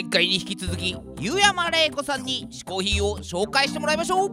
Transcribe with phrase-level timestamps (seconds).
[0.00, 4.30] 前回に引き続き湯山玲子さんに嗜好品を紹介してもらいましょう。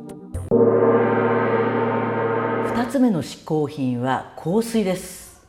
[2.69, 5.45] 2つ目の嗜好品は香水です。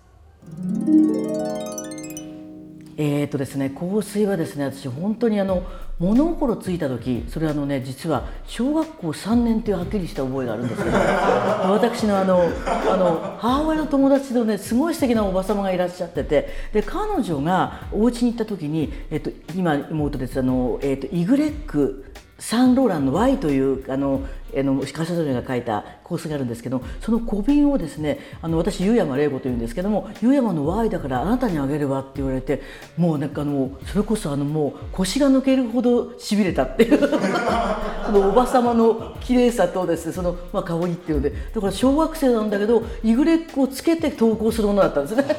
[3.00, 5.62] えーとですね、香水はですね私本当にあの
[6.00, 10.96] 物心ついた時それはあのね実は小学校3年というはっきりした覚えがあるんですけど
[11.70, 12.42] 私のあの
[12.90, 22.04] あの母親の友達のねすごい素敵なおば様がいらっしゃっててで彼女がお家に行った時に、えっと、今妹ですあの、えっと、イグレック
[22.38, 24.24] サンローランの Y というあの
[24.56, 32.62] あの会社社長が書いたコースがあるんですけどその小瓶をですねあの私湯山玲子というんですけども湯山の Y だからあなたにあげればって言われて
[32.96, 36.98] もうなんかあのそれこそあのもう腰が抜けるほどしびれたっていう
[38.06, 45.24] そのおば様の綺麗さとですねその、まあ、香りっていうのでだから小学生なんだけどイグレックをつけて投稿するものだったんですね。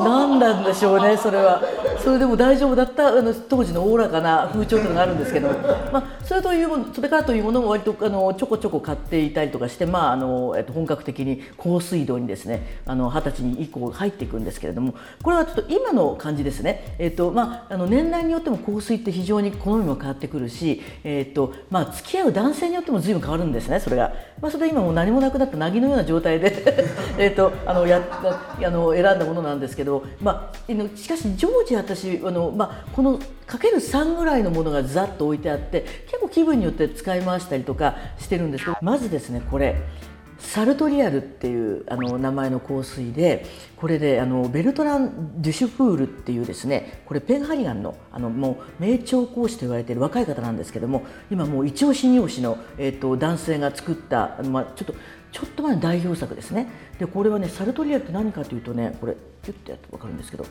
[0.00, 1.62] 何なんでしょうねそれは
[2.02, 5.48] それでも大丈夫だったあの当時のおおらかな風潮というのがあるんですけど、
[5.92, 26.86] まあ、それというものそれからというものも割とあのちょこちょこ買っていたりとかして、まああのえっと、本格的に香水道にですね二十歳に以降入っていくんですけれどもこれはちょっと今の感じですね、えっとまあ、あの年代によっても香水って非常に好みも変わってくるし、えっとまあ、付き合う男性によっても随分変わるんですねそれが、まあ、それは今もう何もなくなった凪のような状態で
[27.18, 39.76] えっとあのやあの選んだものなんですけど、まあ、しかし常時私あの、まあ、このかける3ぐらいのものがざっと置いてあって結構気分によって使い回したりとかしてるんですけどまずですねこれ
[40.38, 43.44] サルトリアルっていうあの名前の香水で
[43.76, 54.94] これであのベルトラン・デュシュフールっていうですねこれペンハリガンのあのもう名調香師と言われている若い方なんですけども今もう一押し二押しの、えーと、男性が作ったまあ、ちょっと
[55.32, 56.66] ちょっと前の代表作ですね。
[56.98, 60.44] でこれはねサルトリアルって何かというとねこれピュッてやって分かるんですけど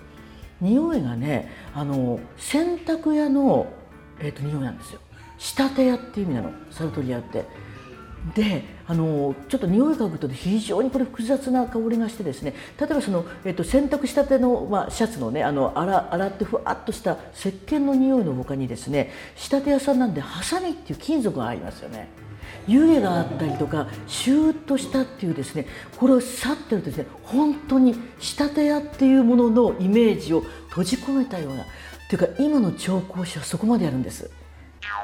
[0.62, 3.72] 匂いがねあの洗濯屋の、
[4.20, 5.00] えーと、匂いなんですよ
[5.38, 7.46] 仕立て屋っていう意味なのサルトリアって。
[8.36, 22.10] であのちょっと匂い嗅ぐと非常にこれ複雑な香りがしてですね例えばその、えっと、洗濯したての、まあ、シャツのねあの洗洗ってふわっとした石鹸の匂いのほかにですね仕立て屋さんなんでハサミっていう金属がありますよね。
[22.70, 25.66] 湯気があったりとかシューッとしたっていうですね
[25.98, 31.66] これを去ってるとですね本当に仕立て屋っていうもののイメージを閉じ込めたような
[32.10, 34.32] というか今の調香師はそこまでやるんです。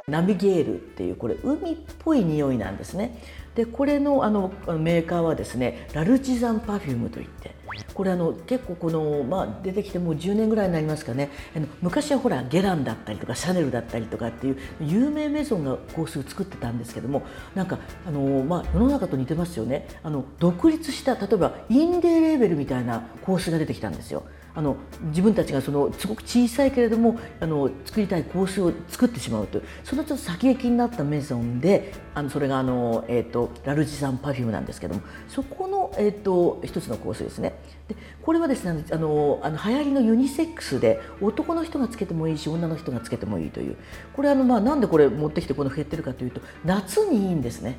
[0.07, 3.21] ナビゲールっていうこれ海っぽい匂いなんですね
[3.55, 7.54] でこれのあのメーカーはですねラルチザンパフュームといって
[7.93, 11.29] これあの結構この、まあ、出てきてもう10年ぐらいになりますかね。
[11.55, 19.87] あの昔はほらゲランだったりとかシャネルだったりとかっていう有名メゾンが香水を作ってたんですけどもなんかあの、まあ、世の中と似てますよね。
[20.03, 24.23] あの独立した例えばインデーレーベルみたいな香水が出てきたんですよ。
[24.55, 24.77] あの
[25.07, 29.63] 自分たちがそのすごく小さいけれどもあの作りたい香水を作ってしまうという。
[29.83, 37.53] そのちょっと先行きになったメゾンであのそれがあの、えーと、ラルジさんパフュームなんですけどもそこの、えーと、一つの香水ですね。
[37.87, 43.75] でこれはですねあのあの流行りのユニセックスで男の人がつけてもいいし女の人がつけてもいいという。
[44.15, 47.77] これあの、まあ、なんでこれ持ってきてこの減ってるかというと夏にいいんですね。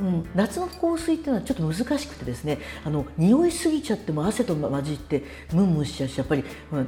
[0.00, 5.22] うん、夏の香水っていうのはちょっと難しくてですねあの匂いすぎちゃっても汗と混じって
[5.52, 6.44] ムンムンしちゃうしやっぱり、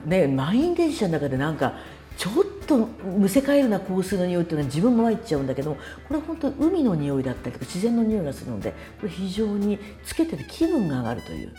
[0.07, 1.75] ね、満員電車の中でなんか
[2.17, 5.81] ちょっとむせ返るな香水の匂いっていうのは自分も入っちゃうんだけどこ
[6.11, 11.53] れは本当海の匂いだったりとか自然の匂いがするのでこれ非常につけてて気分が上がるという。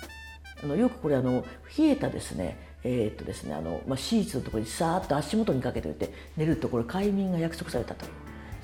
[0.63, 1.43] あのよくこれあの
[1.77, 8.11] 冷えたですねえー、っとですねあの、まあ、シーツのところにさーっと足元にかけておいて寝るところ快眠が約束されたという。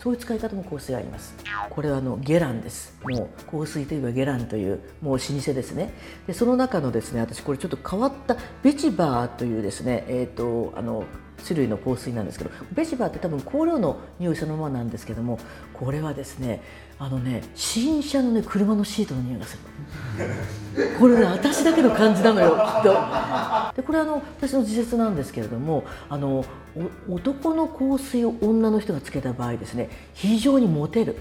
[0.02, 1.36] そういう使い方も香水あります。
[1.70, 2.98] これはあのゲランです。
[3.04, 5.94] もう香水といえばゲランというもう老舗ですね。
[6.26, 11.04] でその中のですね私これちょっと変わったベチバーというですねえっ、ー、とあの
[11.46, 15.40] 種類の香水なんですけどベジバーって多分香料の匂いそのままなんですけども
[15.74, 16.62] これはですね
[17.00, 19.64] あのね新車のね車のシートの匂いがする。
[21.00, 22.94] これね私だけの感じなのよきっと。
[23.76, 26.46] でこれあの私の自説なんですけれどもあの
[27.10, 31.18] 男の香水を女の人がつけた場合ですね非常にモテる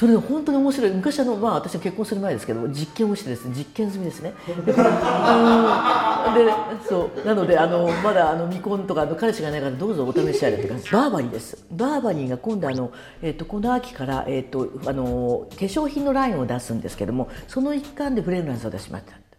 [0.00, 0.90] それで本当に面白い。
[0.92, 4.32] 昔あの、まあ、私は結婚する前ですけど実験をしてですね実験済みですね。
[4.46, 7.26] あのでそう。
[7.26, 10.90] なのであのまだあの未婚とかの彼氏がいないからどうぞお試しあれって感じ。
[10.90, 11.66] バーバリーです。
[11.70, 19.29] バーバリーが今度あの、えーと、この秋から、えーと、あの化粧品のラインを出すんですけどもその一環でフレグランスを出しました。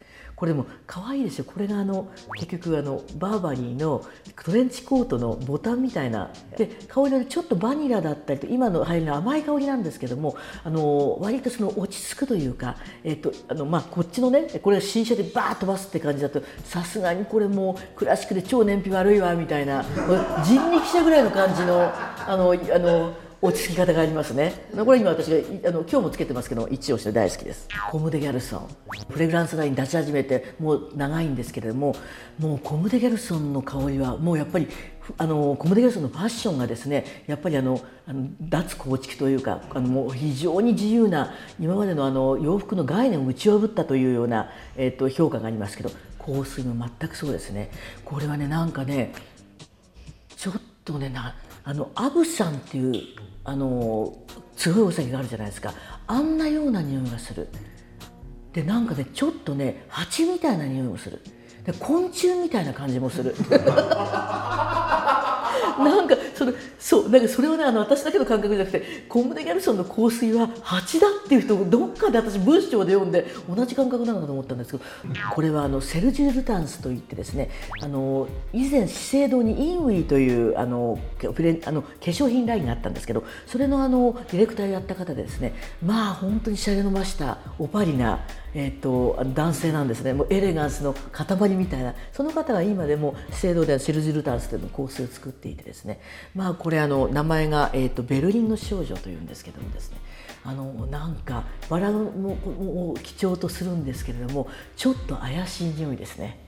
[0.42, 1.46] これも可愛いですよ。
[1.46, 4.04] これがあの結局あのバーバリーの
[4.44, 6.32] トレンチコートのボタンみたいな。
[6.58, 19.86] で香りはちょっとバニラだったりと今の入りの甘い香りなんですけどもあの割とその落ち着くというか、えっとあのまあ、こっちのねこれ新車でバーッ飛ばすって感じだとさすがにこれもうクラシックで超燃費悪いわみたいな
[20.44, 24.54] 人力車ぐらいの感じのあのあの落ち着き方がありますね。
[24.86, 27.68] これ今私があの今日もつけてますけど一押しで大好きです。
[27.90, 28.68] コムデ・ギャルソン
[29.10, 31.96] フレグランスライン出し始めてもう長いんですけれども
[32.38, 34.68] もうコムデ・ギャルソンの香りはもうやっぱり
[35.18, 45.90] あのコムデ・ギャルソンのファッションがですねやっぱりあのあの脱構築というかあのもう非常に自由な今までのあの洋服の概念を打ち破ったというような、えっと評価がありますけど
[46.20, 47.72] 香水も全くそうですね。
[48.06, 49.14] これはねなんかね
[50.38, 52.94] ちょっとねなあのアブさんっていう
[53.44, 54.18] あの
[54.56, 55.74] 強いお酒があるじゃないですか。
[56.08, 57.50] あんなような匂いがする。
[58.54, 61.22] でなんかねちょっとね蜂みたいな匂いもする。
[61.63, 63.36] で昆虫みたいな感じもする。
[65.78, 74.83] なんかそれそうなんかそれはねあの私だけの感覚じゃなくてコムデ・ギャルソンの香水は蜂だっていう人をどっかで私文章で読んで同じ感覚なのかと思ったんですけど
[75.31, 77.51] これはあのセルジュ・ルタンスといってですね
[77.81, 85.54] あの以前資生堂にインウィーというあのフレあの化粧品ラインがあったんですけどそれのあのディレクターをやった方でですね
[85.86, 90.13] まあ本当にシャレの増したオパリなえー、と男性なんですね。
[90.13, 91.95] もうエレガンスの塊みたいな。
[92.12, 96.01] その方が今でも資生堂ではシェルジュ・ルタンスというの香水を作っていてですね
[96.36, 99.97] まあこれあの名前が、えーと、ベルリンの少女というんですけどもですね
[100.44, 106.39] あのなんかバラを基調とするんですけれどもちょっと怪しい匂いですね。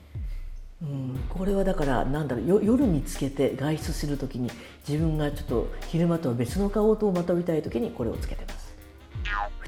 [0.82, 4.50] うん、これはだからなんだろう夜見つけて外出する時に
[4.86, 8.74] 自分がちょっと昼間とは別の顔をまとめたい時にこれをつけてます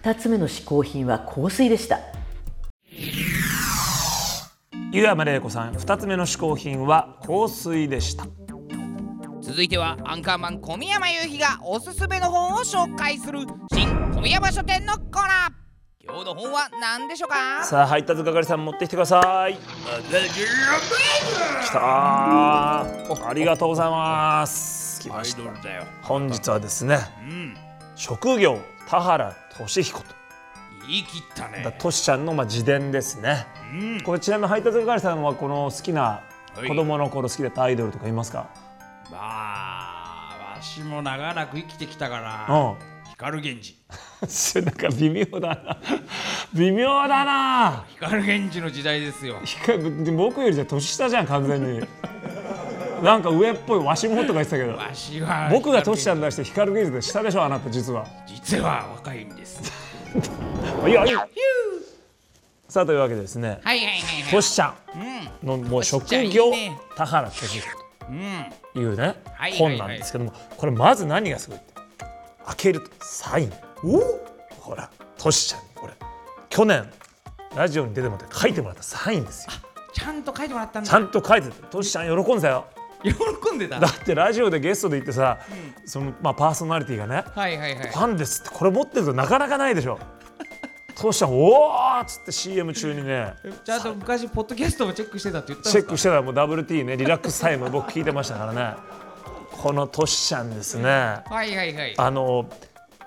[0.02, 2.00] 2つ目の嗜好品は香水でした
[4.92, 8.26] 湯山玲子さん2つ目の嗜好品は香水でした
[9.46, 15.52] 続いてはアンカーマン小宮山雄飛がおすすめの本を紹介する新小宮山書店のコーナー。
[16.02, 17.62] 今日の本は何でしょうか？
[17.62, 19.54] さあ配達係さん持ってきてください。
[19.54, 19.60] き
[21.70, 22.87] たあ
[23.37, 25.00] りがとうございます。
[25.02, 25.43] 来ました。
[26.02, 27.56] 本日はですね、うん、
[27.94, 28.58] 職業
[28.88, 30.06] 田原俊彦と。
[30.88, 31.72] 言い切ったね。
[31.78, 36.25] トシちゃんのまあ自伝ですね、うん、これちなみに配達係さんはこの好きな
[36.66, 38.49] 子供の頃好きだったアイドルとかいますか？
[39.10, 43.76] まあわしも長らく生きてきたから、うん、光源氏。
[44.60, 45.78] なんか微妙だな。
[46.54, 47.84] 微妙だな。
[47.94, 49.36] 光源氏の時代ですよ。
[50.16, 51.86] 僕よりじゃ年下じゃん完全に。
[53.02, 54.76] なんか上っぽいわしもとか言ってたけど。
[54.76, 58.06] わしは僕がトシちゃん出して光源氏で下でしょあなた実は。
[58.26, 59.60] 実は若いんです。
[60.86, 61.28] いやいや
[62.68, 64.74] さあというわけでですね、はいはいはいはい、トシちゃん。
[65.46, 66.52] のもう職業
[66.96, 68.06] 田原俊彦と
[68.78, 69.14] いうね、
[69.58, 71.75] 本なんですけどもこれまず何がすごいって
[72.46, 73.52] 開けるとサイン。
[73.84, 74.00] お？
[74.61, 75.94] ほらトシちゃんにこれ。
[76.49, 76.90] 去年
[77.55, 79.52] ラジオに出てもらって書いてもらったサインですよ。
[79.93, 80.90] ちゃんと書いてもらったんだ。
[80.90, 82.67] ちゃんと書いてトシちゃん喜んでたよ。
[83.02, 83.78] 喜んでた？
[83.81, 85.38] だってラジオでゲストで行ってさ、
[85.81, 89.99] うん、そのまあパーソナリティがね、はいはいはい、ファンですってこれ持ってるとなかなかないでしょ
[90.98, 93.34] トシちゃんおーっつって CM 中にね。
[93.64, 98.76] ちゃんと昔ポッドキャストもチェックしてたって言ったんチェックしてたもう WT ねリラックスタイム僕聞いてましたからね。
[99.52, 100.84] このトシちゃんですね。
[100.84, 101.94] はいはいはい。
[101.96, 102.46] あの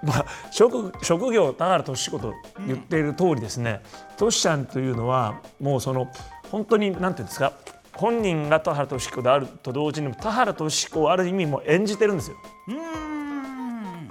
[0.03, 2.33] まあ、職職業田原俊子と
[2.65, 6.09] 言っている通りですね、うん、トシちゃんというのはもうその
[6.51, 7.53] 本当になんていうんですか？
[7.93, 12.37] 本人が田原俊彦であると同時に田原俊彦をある意味も演じてるんですよ。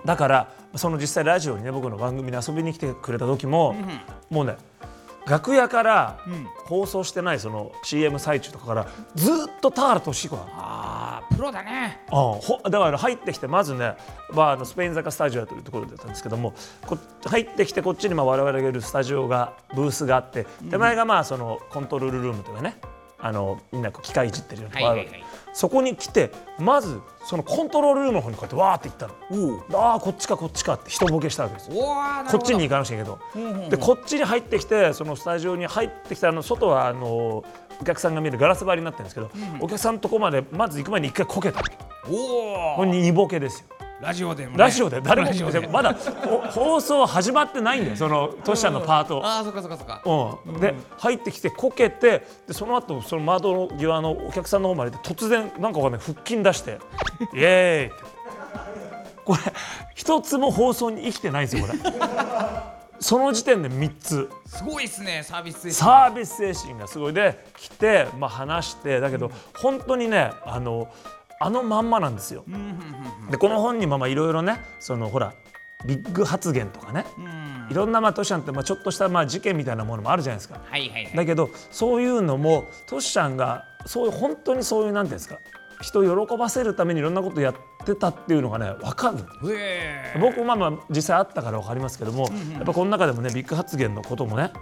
[0.09, 3.77] だからその実際ラジオにね僕の番組に遊びに来てくれた時も、
[4.31, 4.57] もうね
[5.27, 6.19] 楽屋から
[6.65, 10.49] 放送してないその CM 最中とかからずっと田原俊彦なの。
[10.55, 12.01] あプロだね。
[12.09, 13.97] あほだから入ってきてまずね、
[14.33, 16.55] まあ、あのスペイン坂スタジオというところだったんですけども
[16.87, 16.97] こ
[17.27, 22.77] 入ってきてこっちにまあ我々がいるスタジオがブースがあって手前がまあそのコントロールルームとかね、
[23.21, 25.21] あのみんなこう機械いじってるようなとこある、はいはい。
[25.21, 29.07] はい、そこに来てまずそのコントロールルームの方にこうやってわーって行った
[29.75, 29.81] の。
[29.81, 31.77] ああこっちかこっちかって人ボケしたわけですよ。
[31.77, 37.45] こっちに行かなきゃいけど、うんうんうん、でこっちに入ってきてそのスタジオに入ってきたあの外はあの
[37.81, 41.61] お客さんが見るガラス張りになってるんですけど、うんうん、お客さんのとこまでまず行く前に一回こけた。
[42.09, 45.01] おおこれ2ボケですよラジオでも、ね、ラジオで？
[45.01, 45.93] 誰もまだ
[46.53, 50.03] 放送始まってないんだよそのトシちゃんのパート、ああそっかそっかそっか、
[50.47, 56.79] うん、で、入ってきてこけてでその後その窓の際のお客さんの方まで突然なんかわかんない腹筋出して
[57.35, 58.19] 「イエーイ!」って。
[59.25, 59.41] これ
[59.95, 61.79] 一つも放送に生きてないんですよこれ。
[63.01, 64.31] その時点で3つ。
[64.47, 67.13] すごいですねサービス精神サービス精神がすごい。
[67.13, 70.89] で来て、まあ、話してだけど本当にねあの
[71.41, 72.45] あのまんまなんですよ。
[73.31, 75.35] でこの本にもまあいろいろねそのほら
[75.87, 77.07] ビッグ発言とかね
[77.71, 80.61] いろんなまあトシちゃんってまあちょっとしたまあ事件みたいなものもあるじゃないですか。
[80.65, 81.17] はいはいはい。
[81.17, 85.39] だけどそういうのもトシちゃんがそういう本当にそういうなんていうんですか
[85.81, 87.55] 人を喜ばせるためにいろんなことやっ
[87.85, 89.19] てたっていうのがね分かる
[90.21, 94.53] 僕まあまあ実際あったから分かりますけども、やっぱこの中でもねビッグ発言のこともね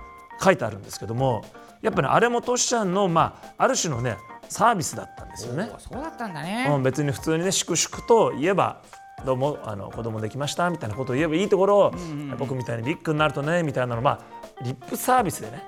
[0.43, 1.43] 書いてあるんですけども
[1.83, 4.19] やっぱねあれもトシちゃんのまあある種のね
[4.49, 5.71] サービスだったんですよね。
[5.75, 6.69] おそうだったんだね。
[6.71, 8.83] うん、別に普通にね粛々と言えば
[9.25, 11.95] どうもあの子供できましたみたいなことを言えばいいところを、
[12.39, 14.21] 僕みたいにビッグになるとねみたいなのまあ
[14.63, 15.65] リップサービスでね、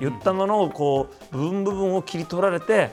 [0.00, 2.92] 言ったものをこう部分部分を切り取られて、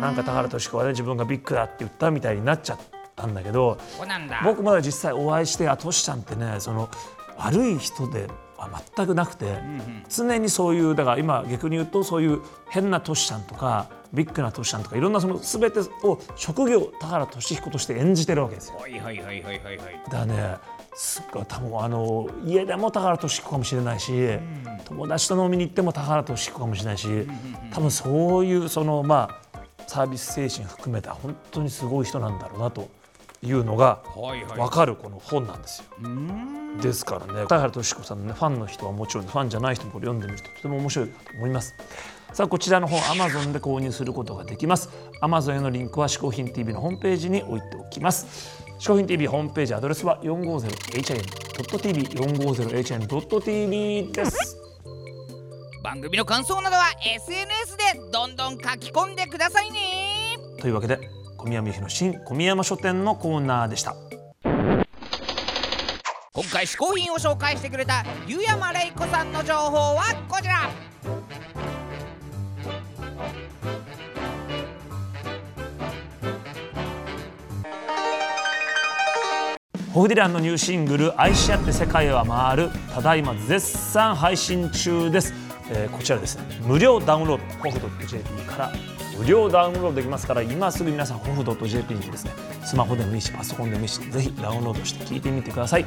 [0.00, 2.78] なんか田原俊子はね自分がビッグだって言ったみたいになっちゃっ
[3.14, 4.40] たんだけどそうなんだ。
[4.44, 6.88] 僕まだ実際お会いしてあトシちゃんってねその
[7.36, 9.58] 悪い人では全くなくて、
[10.08, 18.76] 常にそういうだから今逆に言うとそういう変なトシちゃんとかビッグなトシちゃんとかいろんなその全てを職業田原俊彦として演じてるわけですよ。
[18.78, 20.56] はいはいはいはいはいはいだね
[20.94, 24.12] すっごい多分あの家でも田原俊彦かもしれないし、
[24.84, 27.26] 友達と飲みに行っても田原俊彦かもしれないし、
[27.72, 32.90] 多分そういうそのまあサービス精神含めた本当にすごい人なんだろうなと
[33.42, 35.86] いうのがはいはい分かるこの本なんですよ。
[36.82, 41.74] ですからね田原俊彦さんのねファンの人はもちろんファンじゃない人もこれ読んでみるととても面白いかと思います。
[42.32, 44.88] さあこちらの本 Amazon で購入することができます。
[45.20, 48.64] Amazon へのリンクは嗜好品 TV のホームページに置いておきます。
[48.78, 54.56] 嗜好品 TV ホームページアドレスは 450hin.tv 450hin.tv です。
[55.84, 60.38] 番組の感想などは SNS でどんどん書き込んでくださいね。
[60.58, 60.98] というわけで
[61.36, 63.94] 小宮山由紀の新小宮山書店のコーナーでした。
[66.32, 70.70] 今回試行品を紹介してくれた湯山玲子さんの情報はこちら
[79.92, 85.34] ホフディランのニューシングル「愛し合って世界は回る」ただいま絶賛配信中です、
[85.68, 86.44] えーこちらですね。
[86.62, 88.72] 無料ダウンロードホフドット .jp から
[89.18, 92.32] 無料ダウンロードできますから今すぐ皆さんホフドット .jp にですね
[92.64, 95.84] スマホでもいいしパソコンでもいいしぜひダウンロードして聞いてみてください。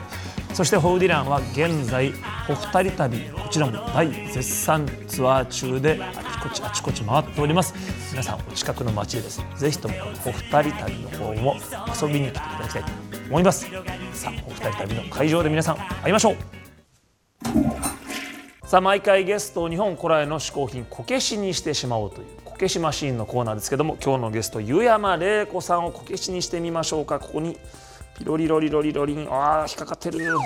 [0.54, 2.14] そしてホフディランは現在
[2.48, 7.74] お二人旅こちらも大絶賛ツアー中であちこちあちこち回っております。
[8.12, 9.40] 皆さんお近くの街でです。
[9.40, 9.96] ねぜひとも
[10.26, 11.56] お二人旅の方も
[12.00, 12.84] 遊びに来ていただきたい。
[12.84, 13.68] と思います。
[14.14, 16.36] さあお二人旅の会場で皆さん会いましょう。
[18.68, 27.20] さあ毎回ゲストを日本古来の嗜好品こけしにしてしまおうというこけしマシーンのコーナーですけども今日のゲスト湯山玲子さんをこけしにしてみましょうか。
[27.20, 27.58] ここに
[28.18, 30.20] ピロリロリロリロリンあー引っかかってる。
[30.26, 30.40] そう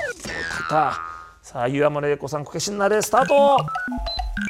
[0.70, 0.98] た。
[1.42, 3.02] さあ湯山玲子さんこけしになれ。
[3.02, 3.58] スタート。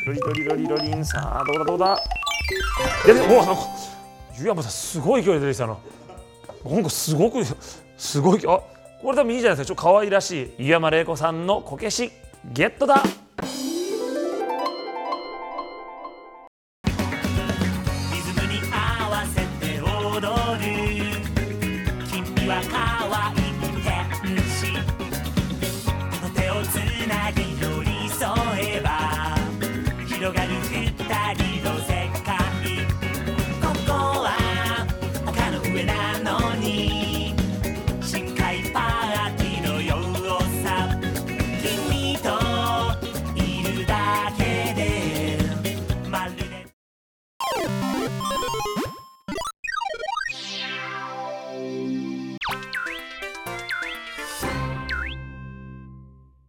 [0.01, 1.05] ピロリロリロリロリン。
[1.05, 1.97] さあどうだどうだ。
[3.05, 3.23] 出てお
[4.39, 5.79] 湯山さんすごい勢いで出てきたの
[6.65, 7.43] なんかすごく
[7.99, 8.39] すごい。
[8.47, 8.59] あ
[9.01, 9.67] これ多分いいじゃないですか。
[9.67, 12.11] ちょっと可愛らしい湯山玲子さんのこけし。
[12.45, 13.03] ゲットだ。
[30.07, 30.91] 広がる二
[31.35, 32.28] 人の世界。